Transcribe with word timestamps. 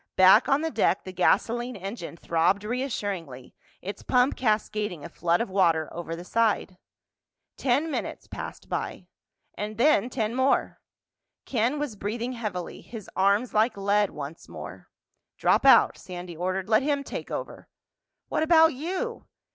Back 0.15 0.49
on 0.49 0.61
the 0.61 0.71
deck 0.71 1.03
the 1.03 1.13
gasoline 1.13 1.75
engine 1.75 2.17
throbbed 2.17 2.63
reassuringly, 2.63 3.53
its 3.83 4.01
pump 4.01 4.35
cascading 4.35 5.05
a 5.05 5.09
flood 5.09 5.41
of 5.41 5.49
water 5.51 5.89
over 5.93 6.15
the 6.15 6.23
side. 6.25 6.79
Ten 7.55 7.91
minutes 7.91 8.25
passed 8.25 8.67
by—then 8.67 10.09
ten 10.09 10.33
more. 10.33 10.79
Ken 11.45 11.77
was 11.77 11.95
breathing 11.95 12.31
heavily, 12.33 12.81
his 12.81 13.11
arms 13.15 13.53
like 13.53 13.77
lead 13.77 14.09
once 14.09 14.49
more. 14.49 14.89
"Drop 15.37 15.67
out," 15.67 15.99
Sandy 15.99 16.35
ordered. 16.35 16.67
"Let 16.67 16.81
him 16.81 17.03
take 17.03 17.29
over." 17.29 17.67
"What 18.27 18.41
about 18.41 18.73
you?" 18.73 19.27